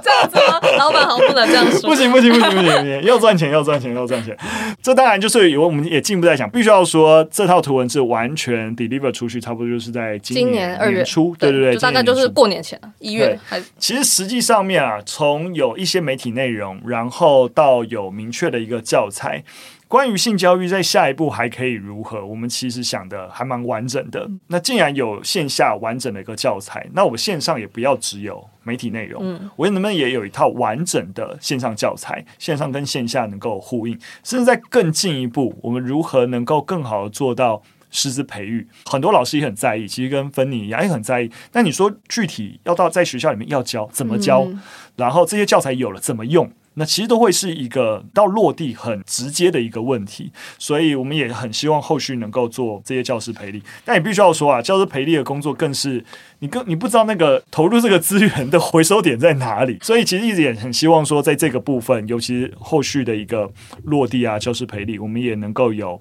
[0.00, 0.60] 这样子吗？
[0.78, 1.80] 老板好像不能这样说。
[1.90, 4.36] 不行不行不行不行不行，要赚钱 要赚钱要赚钱。
[4.80, 13.36] 这当然就是有我们也进一步在想，必须要说这套图文是完全 deliver 出去，差不多就是在今年二月初，对对对，大概就是过年前一月。
[13.44, 19.42] 还其实实际上面啊，从有一些媒体内容，然后到有明确的一个教材。
[19.90, 22.24] 关于性教育，在下一步还可以如何？
[22.24, 24.30] 我们其实想的还蛮完整的。
[24.46, 32.24] 那既然有线下完整的一个教材，那我线上也不要只有媒体内容，嗯，我能不能也有一套完整的线上教材？
[32.38, 38.64] 线上跟线下能够呼应，甚至在更进一步，我们如何能够更好的做到师资培育？
[38.84, 41.28] 很多老师也很在意，其实跟芬妮一样也很在意。
[41.52, 44.44] 那你说具体要到在学校里面要教，怎么教？
[44.44, 44.60] 嗯，
[44.94, 46.48] 然后这些教材有了怎么用？
[46.74, 53.62] 那其实都会是一个到落地很直接的一个问题，所以我们也很希望后续能够做这些教师培力。
[53.84, 56.04] 但你必须要说啊，教师培力的工作更是
[56.38, 63.50] 你更你不知道那个投入这个资源的回收点在哪里，所以其实一直也很希望说，在这个部分，尤其是后续的一个
[63.84, 66.00] 落地啊，教师培力，我们也能够有。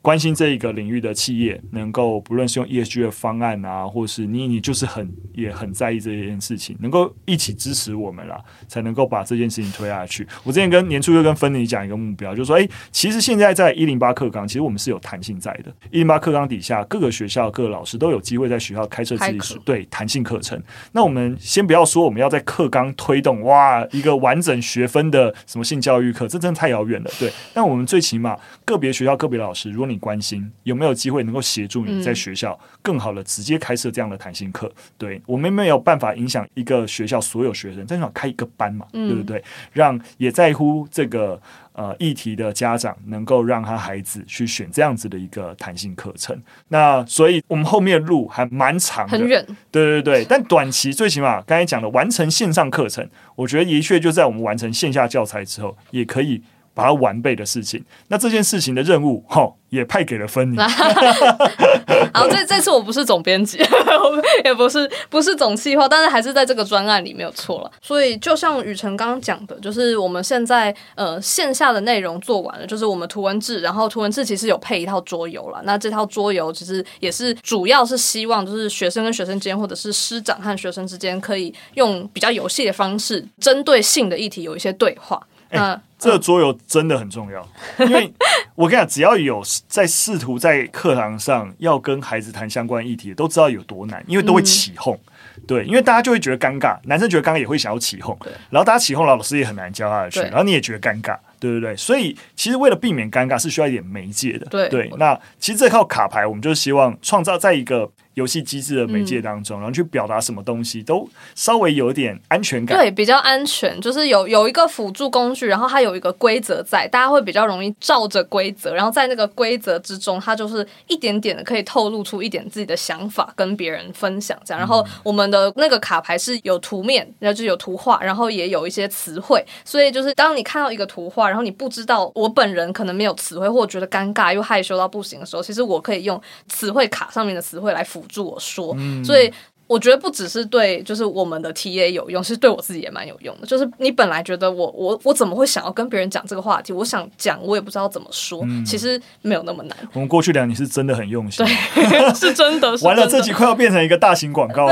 [0.00, 10.26] 关心这一个领域的企业，能够不论是用 ESG 的方案啊，或是你你就是很也很在意这件事情，能够一起支持我们啦，才能够把这件事情推下去。
[10.44, 15.74] 我之前跟年初就跟芬妮讲一个目标，就是说，哎，其实现在在一零八课纲，其实我们是有弹性在的。
[15.90, 20.62] 一零八课纲底下，各个学校、各个老师都有机会在学校开设自己对弹性课程。
[20.92, 27.10] 那我们先不要说我们要在课纲推动哇一个完整学分的什么性教育课，这真的太遥远了。
[27.18, 34.70] 对，但我们最起码个别学校、个别老师，如果你关心有没有机会能够协助你在学校更好的直接开设这样的弹性课？
[34.96, 39.42] 对，我们没有办法影响一个学校所有学生，至少开一个班嘛，对不对？
[39.72, 41.40] 让也在乎这个
[41.72, 46.40] 呃议题的家长能够让他孩子去选这样子的一个弹性课程。
[46.68, 49.44] 那所以我们后面的路还蛮长的，很远。
[49.70, 56.42] 对对对，但短期最起码刚才讲的完成线上课程，我觉得的确就在我们完成线下教材之后，也可以。
[56.78, 57.84] 把它完备的事情。
[58.06, 60.56] 那这件事情的任务，哈，也派给了芬妮。
[62.14, 63.58] 好，这这次我不是总编辑，
[64.44, 67.70] 也不是不是总计划，但是还是在这个专案里没有错了。
[67.82, 75.60] 所以就像雨辰刚刚讲的，就是我们现在呃线下的内容做完了，就是我们图文志，然后图文志其实有配一套桌游了。
[75.64, 85.20] 那这套桌游其实也是主要是希望就是学生跟学生间，或者是师长和学生之间，可以用比较游戏的方式，针对性的议题有一些对话。
[85.50, 87.46] 欸、这个桌游真的很重要，
[87.78, 88.12] 因为
[88.54, 94.98] 我跟你讲，只要有在试图在课堂上要跟孩子谈相关议题，都知道有多难，因为都会起哄。
[95.36, 98.16] 嗯、对，因为大家就会觉得尴尬，男生觉得尴尬也会想要起哄，
[98.50, 101.76] 然后大家起哄，老师也很难教下去，然后你也觉得尴尬，对不对，对？
[101.76, 104.46] 所以其实为了避免尴尬，是需要一点媒介的。
[104.46, 107.90] 对，对，那其实这套卡牌，我们就是希望创造在一个。
[108.18, 124.58] 游戏机制的媒介当中，嗯、然后去表达什么东西都稍微有点安全感，对，比较安全，就是有有一个辅助工具，然后它有一个规则在，大家会比较容易照着规则，然后在那个规则之中，它就是一点点的可以透露出一点自己的想法跟别人分享这样。
[124.58, 139.32] 然后我们的那个卡牌是有图面，然后就有图画，然后也有一些词汇，所以就是当你看到一个图画，然后你不知道我本人可能没有词汇，或者觉得尴尬又害羞到不行的时候，其实我可以用词汇卡上面的词汇来辅助我说，所以。
[139.68, 143.46] 我觉得不只是对，就是我们的 TA 有用，是对我自己也蛮有用的。
[143.46, 146.72] 就是你本来觉得我我我怎么会想要跟别人讲这个话题？
[146.72, 148.40] 我想讲，我也不知道怎么说。
[148.44, 149.76] 嗯、其实没有那么难。
[149.92, 152.74] 我们过去两年是真的很用心，对，是真的。
[152.80, 154.70] 完了，这集快要变成一个大型广告，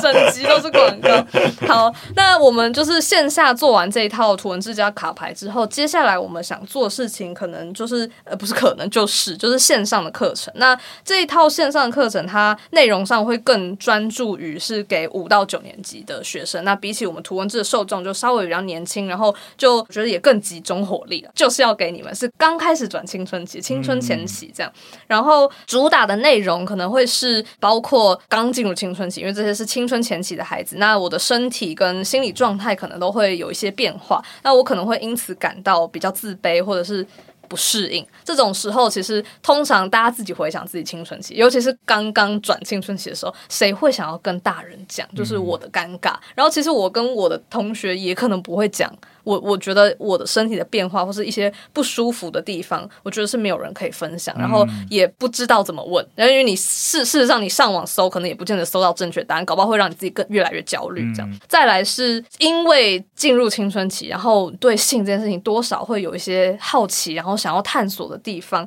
[0.00, 1.26] 整集都是广告。
[1.66, 10.54] 好，那我们就是线下做完这一套图文之家卡牌之后，接下来我们想做的事情，可能就是呃，不是可能就是就是线上的课程。
[10.56, 13.95] 那这一套线上的课程，它内容上会更专。
[13.96, 24.70] 专注于是给五到九年级的学生，那比起我们图文字的受众就稍微比较年轻，然后就觉得也更集中火力了，就是要给你们是刚开始转青春期、青春前期这样，
[25.06, 37.06] 然后主打的内容可能会是包括刚进入青春期，因为这些是青春前期的孩子，那我的身体跟心理状态可能都会有一些变化，那我可能会因此感到比较自卑，或者是。
[37.48, 45.06] 不适应这种时候，其实通常大家自己回想自己青春期，尤其是刚刚转青春期的时候，谁会想要跟大人讲？
[45.14, 46.14] 就是我的尴尬。
[46.34, 48.92] 然后，其实我跟我的同学也可能不会讲。
[49.26, 56.06] 我我觉得我的身体的变化或是一些不舒服的地方，我觉得是没有人可以分享，然后也不知道怎么问。
[56.14, 61.02] 然后因为你事事实上你上网搜，可能也不见得搜到正确答案，搞不好会让你自己更越来越焦虑。
[61.12, 68.66] 这样，再来是因为进入青春期，然后对性这件事情多少会有一些好奇，然后想要探索的地方。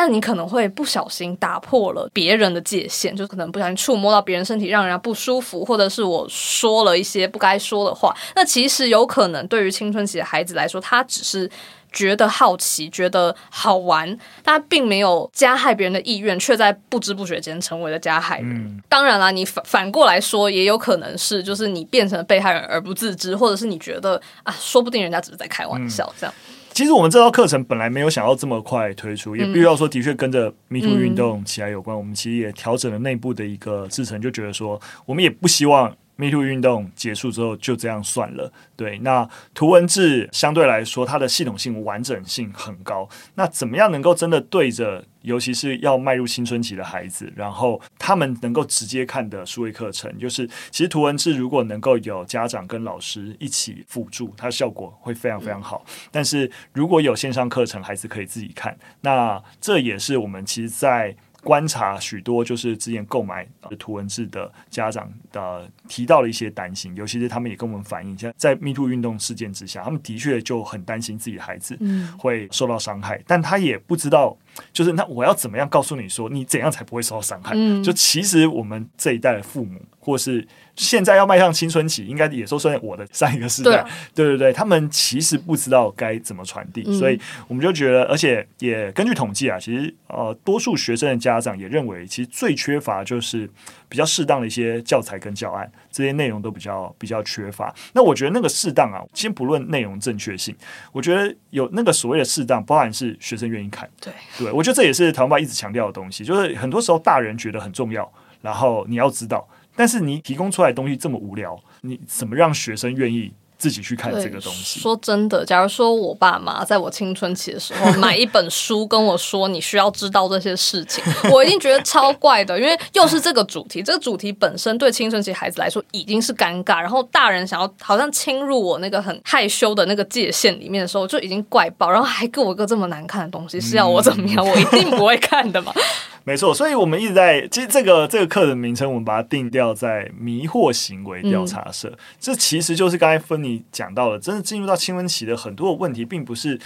[0.00, 8.16] 但你可能会不小心打破了别人的界限，就可能不小心触摸到别人身体，让人家不舒服，或者是我说了一些不该说的话。
[8.36, 11.50] 那其实有可能对于青春期的孩子来说，他只是
[11.90, 18.54] 觉得好奇，觉得好玩，他并没有加害别人的意愿，却在不知不觉间成为了加害人。
[18.54, 26.34] 嗯、当然啦，你反反过来说，也有可能是就是你变成了被害人而不自知，或者是你觉得啊，说不定人家只是在开玩笑，嗯、这样。
[26.78, 31.98] 其实我们这套课程本来没有想要这么快推出，也必须要说，的确跟着 Me Too 运动起来有关。
[31.98, 35.92] 我们其实也调整了内部的一个制程，就觉得说，我们也不希望。
[36.20, 38.52] Me Too 运动结束之后就这样算了。
[38.76, 43.08] 对，那图文字相对来说它的系统性完整性很高。
[43.36, 55.84] 那怎么样能够真的对着，尤其是要迈入青春期的孩子，然后他们能够直接看的数位课程，就是其实图文字如果能够有家长跟老师一起辅助，它效果会非常非常好。
[56.10, 61.14] 但是如果有线上课程，孩子可以自己看，那这也是我们其实，在。
[61.48, 71.78] 观察许多就是之前购买图文字的家长的提到了一些担心，尤其是他们也跟我们反映，现在 Me Too 运动事件之下，他们的确就很担心自己的孩子
[72.18, 74.36] 会受到伤害，但他也不知道，
[74.72, 77.54] 就是那我要怎么样告诉你说，你怎样才不会受到伤害？
[77.82, 80.46] 就其实我们这一代的父母或是。
[80.78, 93.50] 现在要迈向青春期，应该也说算我的 上一个时代，对，啊、对对对，他们其实不知道该怎么传递，嗯、所以我们就觉得，而且也根据统计啊，其实呃，多数学生的家长也认为，其实最缺乏就是
[93.88, 97.74] 比较适当的一些教材跟教案，这些内容都比较比较缺乏。
[97.92, 100.54] 那我觉得那个适当啊，先不论内容正确性，
[100.92, 108.10] 我觉得有那个所谓的适当，包含是学生愿意看，对对，我觉得这也是台湾爸一直强调的东西，就是很多时候大人觉得很重要，
[108.42, 109.46] 然后你要知道。
[109.76, 114.80] 但是你提供出来的东西这么无聊，你怎么让学生愿意自己去看这个东西。
[114.80, 121.02] 说真的，假如说我爸妈在我青春期的时候买一本书跟我说你需要知道这些事情，
[121.32, 134.46] 我一定觉得超怪的，因为又是这个主题，这个主题本身对青春期孩子来说已经是尴尬，然后大人想要好像侵入我那个很害羞的那个界限里面的时候，就已经怪爆，然后还给我一个这么难看的东西， 是要我怎么样？
[134.46, 135.72] 我一定不会看的嘛。
[136.24, 141.88] 没错，所以我们一直在，其实这个这个课的名称，我们把它定调在迷惑行为调查社。
[141.88, 146.58] 嗯、这其实就是刚才芬妮讲到了，真的进入到青春期的很多的问题，并不是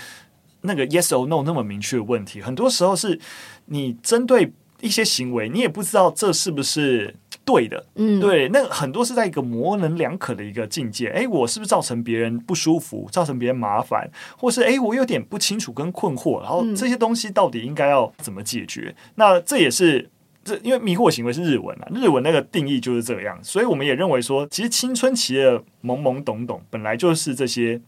[0.63, 3.19] 那个 yes or no 那么明确的问题，很多时候是
[3.67, 7.15] 你针对一些行为，你也不知道这是不是。
[7.45, 11.09] 对的，嗯，对，那很多是在一个模棱两可的一个境界。
[11.09, 14.09] 哎，我是不是造成别人不舒服，造成别人麻烦，
[14.39, 18.95] 或是哎，我有点不清楚跟困惑，然后这些东西到底应该要怎么解决？
[18.97, 20.09] 嗯、那这也是
[20.45, 27.81] 这，因为迷惑行为是日文啊，日文那个定义就是这样，所以我们也认为说，其实青春期的懵懵懂懂本来就是这些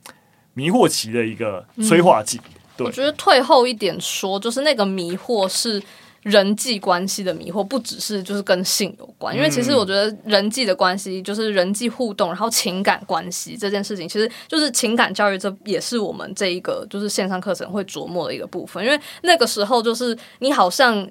[0.55, 2.38] 迷惑期的一个催化剂。
[2.38, 5.82] 嗯、对，我觉得退后一点说，就是那个迷惑是。
[6.24, 18.82] 人际关系的迷惑不只是就是跟性有关，因为其实我觉得人际的关系就是人际互动，然后情感关系这件事情，其实就是情感教育，这也是我们这一个就是线上课程会琢磨的一个部分。
[18.82, 21.07] 因为那个时候就是你好像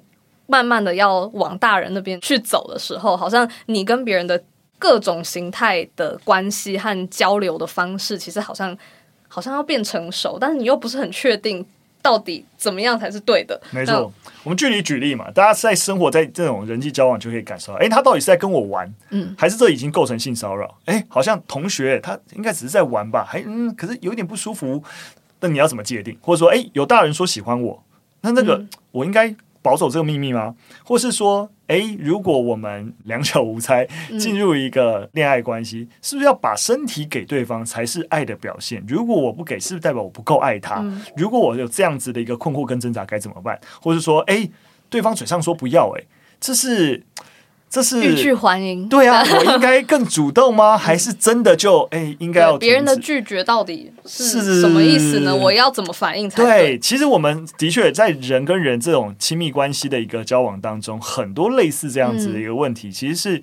[0.46, 4.42] 慢慢的要往大人那边去走的时候，好像你跟别人的
[4.78, 8.76] 各种形态的关系和交流的方式，其实好像
[9.28, 11.64] 好像要变成熟，但是你又不是很确定。
[12.04, 13.58] 到底怎么样才是对的？
[13.70, 20.76] 没错，我们具体举例嘛，大家在生活在这种人际交往就可以感受到，哎，他到底是在跟我玩，嗯，还是这已经构成性骚扰？
[20.84, 24.84] 哎，好像同学他应该只是在玩吧，还嗯，可是有点不舒服，
[25.40, 26.14] 那你要怎么界定？
[26.20, 27.82] 或者说，哎，有大人说喜欢我，
[28.20, 29.34] 那那个、嗯、我应该
[29.64, 30.54] 保守这个秘密吗？
[30.84, 33.88] 或是说，诶，如果我们两小无猜
[34.20, 38.84] 进入一个恋爱关系，嗯、是不是要把身体给对方才是爱的表现？
[38.86, 40.80] 如果我不给，是不是代表我不够爱他？
[40.82, 43.58] 嗯、如果我有这样子的一个困惑跟挣扎，该怎么办？
[43.80, 44.50] 或是说，诶，
[44.90, 46.06] 对方嘴上说不要，诶，
[46.38, 47.02] 这是。
[47.74, 50.78] 这是欲拒还迎，对啊， 我应该更主动吗？
[50.78, 55.34] 还是真的就哎、欸，应该要别人的拒绝到底是什么意思呢？
[55.34, 56.44] 我要怎么反应才对？
[56.44, 63.42] 对，其实我们的确在人跟人这种亲密关系的一个交往当中，很多类似这样子的一个问题，嗯、其实是。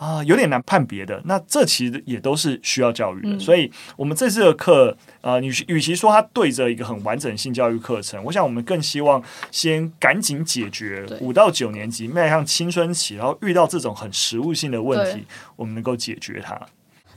[0.00, 1.20] 啊、呃，有点难判别的。
[1.26, 3.36] 那这其实也都是需要教育的。
[3.36, 15.26] 嗯、所以，我们这次的课，呃，与其与其说它对着一个很完整性教育课程，我想我们更希望先赶紧解决五到九年级迈向青春期，然后遇到这种很实务性的问题，
[15.56, 16.58] 我们能够解决它。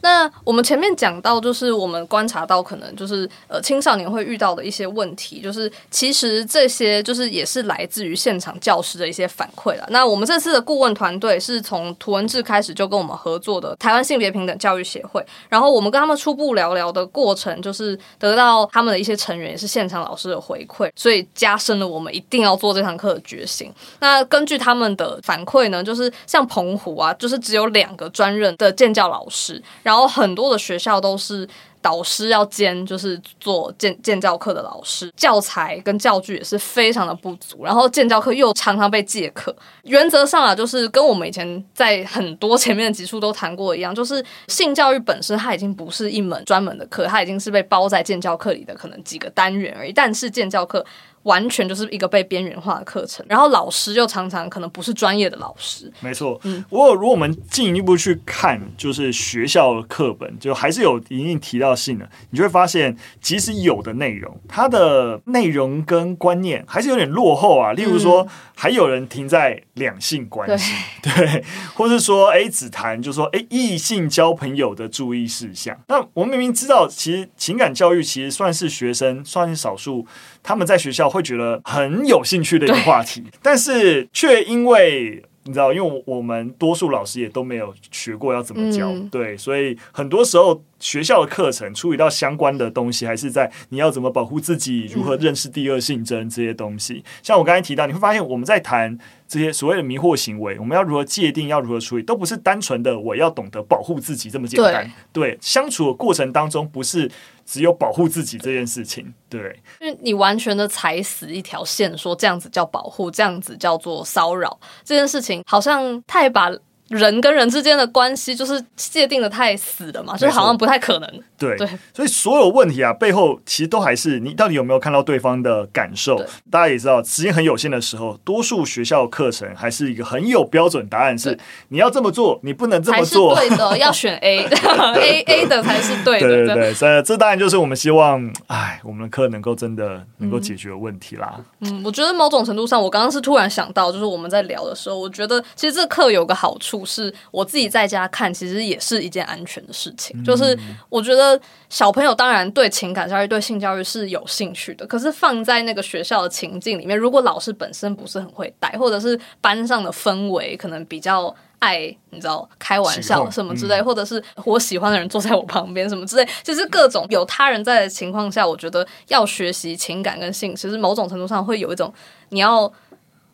[0.04, 9.88] 那我们前面讲到，就是我们观察到可能就是呃青少年会遇到的一些问题，就是其实这些就是也是来自于现场教师的一些反馈了。
[9.92, 23.72] 那我们这次的顾问团队是从图文志开始就跟我们合作的台湾性别平等教育协会，然后我们跟他们初步聊聊的过程，就是得到他们的一些成员也是现场老师的回馈，所以加深了我们一定要做这堂课的决心。
[24.02, 29.93] 那根据他们的反馈呢，就是像澎湖啊，就是只有两个专任的建教老师，然后。
[29.94, 31.48] 然后很多的学校都是
[31.80, 37.64] 导师要兼，就是做建建教课的老师，教材跟教具也是非常的不足。
[37.64, 39.56] 然后建教课又常常被借课。
[39.84, 49.94] 原则上啊，就是跟我们以前在很多前面的集数都谈过一样，就是性教育本身它已经不是一门专门的课，它已经是被包在建教课里的可能几个单元而已。
[49.94, 50.84] 但是建教课。
[51.24, 55.92] 完全就是一个被边缘化的课程，然后老师又常常可能不是专业的老师。
[56.02, 67.74] 没错，嗯，不过如果我们进一步去看，就是学校的课本，就还是有一定提到性的，你就会发现，即使有的内容，它的内容跟观念还是有点落后啊。
[67.74, 71.44] 例如说，还有人停在两性关系，对，对，
[71.74, 75.78] 或是说，哎，只谈就是说，哎，异性交朋友的注意事项。
[75.88, 80.06] 那我们明明知道，其实情感教育其实算是学生，算是少数。
[80.46, 96.96] 他们在学校会觉得很有兴趣的一个话题，但是却因为你知道，因为我们多数老师也都没有学过要怎么教，嗯、对，所以很多时候学校的课程处理到相关的东西，还是在你要怎么保护自己，如何认识第二性征这些东西。
[96.96, 104.92] 嗯、像我刚才提到，你会发现我们在谈这些所谓的迷惑行为，我们要如何界定，要如何处理，都不是单纯的我要懂得保护自己这么简单。
[105.14, 107.10] 对，对，相处的过程当中不是。
[107.46, 116.50] 只有保护自己这件事情，对，因为你完全的踩死一条线，说这样子叫保护，这样子叫做骚扰，这件事情好像太把
[116.90, 126.24] 人跟人之间的关系就是界定的太死了嘛，就是好像不太可能对，对，所以所有问题啊，背后其实都还是你到底有没有看到对方的感受。
[126.52, 133.36] 大家也知道，时间很有限的时候，多数学校课程还是一个很有标准答案是，是你要这么做，你不能这么做。
[133.36, 136.28] 对的，要选 A，A A 的才是对的。
[136.28, 141.36] 对对对，所以这当然就是我们希望，哎，我们的课能够真的能够解决问题啦。
[141.62, 150.18] 嗯，我觉得某种程度上，我刚刚是突然想到，就是我们在聊的时候，我觉得其实这课有个好处是，我自己在家看，其实也是一件安全的事情。
[150.20, 150.58] 嗯、就是
[150.90, 171.94] 我觉得小朋友当然对情感教育、对性教育是有兴趣的，可是放在那个学校的情境里面，如果老师本身不是很会带，或者是班上的氛围可能比较爱，你知道开玩笑什么之类，或者是我喜欢的人坐在我旁边什么之类，就是各种有他人在的情况下，我觉得要学习情感跟性，其实某种程度上会有一种
[172.30, 172.72] 你要。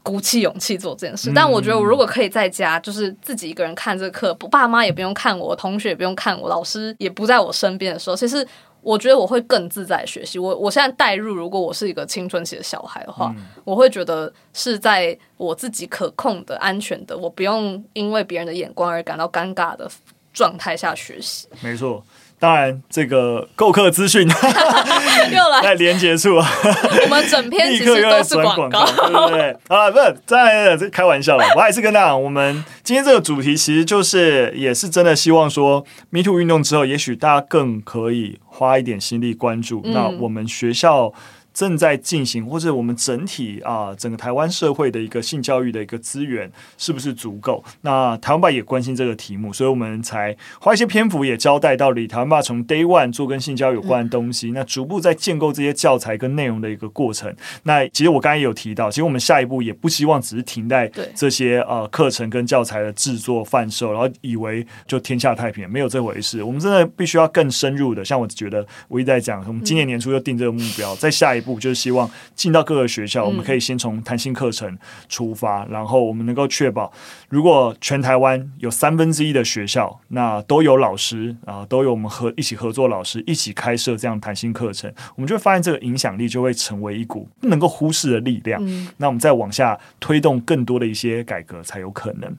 [0.10, 8.44] 鼓起勇气做这件事，但我觉得我如果可以在家，就是自己一个人看这个课，不爸妈也不用看我，同学也不用看我，老师也不在我身边的时候，其实
[8.82, 10.40] 我觉得我会更自在学习。
[10.40, 13.32] 我我现在代入，如果我是一个青春期的小孩的话，
[13.64, 19.88] 我会觉得是在我自己可控的、安全的，我不用因为别人的眼光而感到尴尬的
[20.34, 21.48] 状态下学习。
[21.62, 22.04] 没错。
[22.40, 24.26] 当然，这个购课资讯
[25.32, 29.58] 又来在连接处， 我们整篇 其实都是广告，对不对？
[29.68, 31.44] 啊，不是，在这开玩笑了。
[31.56, 39.82] 我还是跟大家讲，我们今天这个主题其实就是，也是真的希望说，Me Too 运动之后，也许大家更可以花一点心力关注。
[39.84, 41.14] 嗯、那我们学校。
[41.60, 47.62] 正在进行，或者我们整体啊，整个台湾社会的一个性教育的一个资源是不是足够？
[47.82, 57.36] 那台湾爸也关心这个题目，所以我们才花一些篇幅也交代到底台湾爸从 Day One 做跟性教育有关的东西，嗯、那逐步在建构这些教材跟内容的一个过程。
[57.64, 66.42] 那其实我刚才也有提到，其实我们下一步也不希望只是停在这些呃课程跟教材的制作贩售，然后以为就天下太平，没有这回事。
[66.42, 71.49] 我们真的必须要更深入的，像我觉得我一直在讲，我们今年年初就定这个目标，在下一步。
[71.58, 74.78] 就是希望进到各个学校，我们可以先从弹性课程
[75.08, 76.92] 出发，嗯、然后我们能够确保，
[77.30, 88.60] 如果全台湾有三分之一的学校，那都有老师啊，都有我们合一起合作老师一起开设这样弹性课程，我们就会发现这个影响力就会成为一股不能够忽视的力量。
[88.66, 92.36] 嗯、那我们再往下推动更多的一些改革才有可能。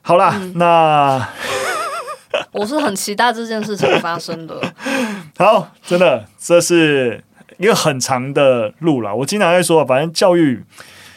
[0.00, 1.28] 好啦，嗯、那
[2.52, 4.60] 我是很期待这件事情发生的。
[5.38, 7.22] 好，真的，这是。
[7.58, 10.62] 一个很长的路了，我经常在说，反正教育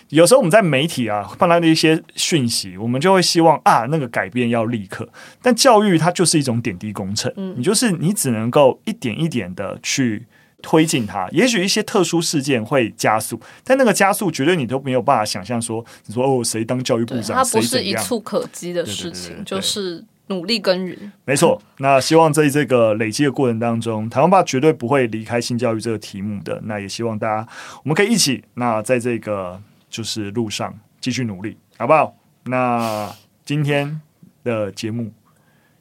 [0.09, 5.09] 有时候我们在媒体啊，放来的一些讯息，我们就会希望啊，那个改变要立刻。
[5.41, 10.25] 但教育它就是一种点滴工程，嗯，你就是你只能够一点一点的去
[10.61, 11.27] 推进它。
[11.31, 20.05] 也许一些特殊事件会加速，但那个加速绝对你都没有办法想象说，你说哦，谁当教育部长，它不是一蹴可及的事情，就是。
[20.27, 21.61] 努力耕耘，没错。
[21.77, 26.59] 那希望在这个累积的过程当中，台湾爸绝对不会离开性教育这个题目的。
[26.65, 27.47] 那也希望大家，
[27.83, 29.59] 我们可以一起，那在这个
[29.89, 32.15] 就是路上继续努力，好不好？
[32.43, 33.09] 那
[33.45, 34.01] 今天
[34.43, 35.11] 的节目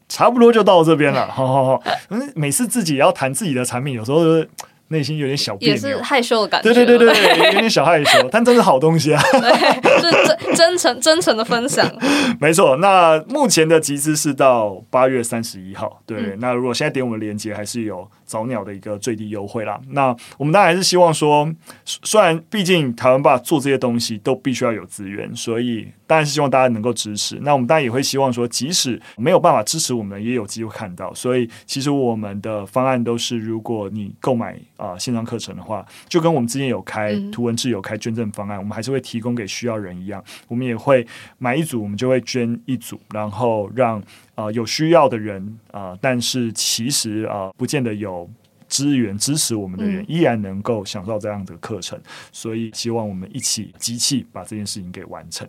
[0.09, 1.30] 差不多就到这边了。
[1.30, 4.49] 好好好，嗯，每次自己要谈自己的产品，有时候就是。
[4.88, 6.72] 内心有点小别扭，也是害羞的感觉。
[6.72, 9.20] 对对对对，有点小害羞，但真是好东西啊！
[10.77, 11.91] 真诚 真诚的分享。
[12.41, 16.01] 没错，那目前的集资是到八月三十一号。
[16.05, 19.81] 对，嗯、那如果现在点我们的链接，还是有早鸟的一个最低优惠啦。
[19.91, 21.51] 那我们当然还是希望说，
[21.85, 27.39] 虽然毕竟台湾爸做这些东西都必须要有资源，所以当然是希望大家能够支持。
[27.43, 31.14] 那我们当然也会希望说，即使没有办法支持我们，也有机会看到。
[31.14, 34.57] 所以其实我们的方案都是，如果你购买。
[34.77, 41.07] 啊，线上课程的话，就跟我们之前有开图文志有开捐赠方案，嗯、我们还是会提供给需要人一样，我们也会
[41.39, 44.03] 买一组，我们就会捐一组，然后让
[44.37, 48.30] 啊、呃、有需要的人啊、呃，但是其实啊、呃，不见得有
[48.68, 55.49] 资源支持我们的人，依然能够享受这样的课程，嗯、所以希望我们一起集气把这件事情给完成。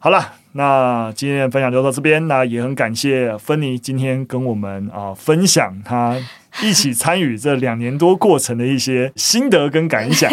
[0.00, 6.16] 好了，那今天的分享就到这边，那也很感谢芬妮今天跟我们啊、呃、分享她。
[6.60, 10.28] 一起参与这两年多过程的一些心得跟感想。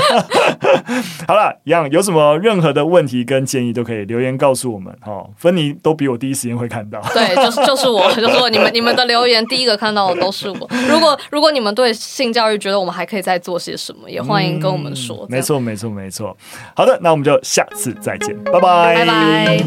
[1.26, 4.94] 好了，一样有什么任何的问题跟建议都可以留言告诉我们。
[5.00, 7.00] 哈，芬妮都比我第一时间会看到。
[7.14, 8.50] 对，就是 就是我，就是我。
[8.50, 10.68] 你们你们的留言第一个看到的都是我。
[10.88, 15.18] 如果如果你们对性教育觉得我们还可以再做些什么，也欢迎跟我们说。
[15.18, 16.36] 嗯、没错没错没错。
[16.74, 19.64] 好的，那我们就下次再见，拜拜拜拜。